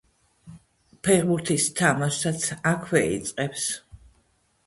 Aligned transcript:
ფეხბურთის 1.07 1.67
თამაშსაც 1.81 2.47
აქვე 2.71 3.05
იწყებს. 3.17 3.67